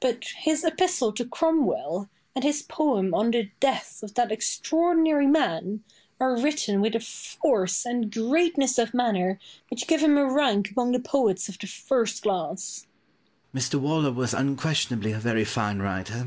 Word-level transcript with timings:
But 0.00 0.24
his 0.38 0.64
epistle 0.64 1.12
to 1.12 1.24
Cromwell, 1.24 2.10
and 2.34 2.42
his 2.42 2.62
poem 2.62 3.14
on 3.14 3.30
the 3.30 3.52
death 3.60 4.02
of 4.02 4.14
that 4.14 4.32
extraordinary 4.32 5.28
man, 5.28 5.84
are 6.18 6.36
written 6.36 6.80
with 6.80 6.96
a 6.96 6.98
force 6.98 7.86
and 7.86 8.10
greatness 8.12 8.76
of 8.76 8.92
manner 8.92 9.38
which 9.70 9.86
give 9.86 10.02
him 10.02 10.18
a 10.18 10.28
rank 10.28 10.72
among 10.72 10.90
the 10.90 10.98
poets 10.98 11.48
of 11.48 11.60
the 11.60 11.68
first 11.68 12.24
class. 12.24 12.88
Pope. 13.54 13.60
Mr. 13.62 13.76
Waller 13.78 14.10
was 14.10 14.34
unquestionably 14.34 15.12
a 15.12 15.20
very 15.20 15.44
fine 15.44 15.78
writer. 15.78 16.26